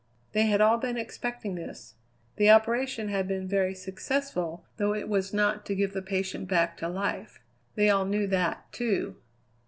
[0.31, 1.93] They had all been expecting this.
[2.37, 6.75] The operation had been very successful, though it was not to give the patient back
[6.77, 7.39] to life.
[7.75, 9.17] They all knew that, too.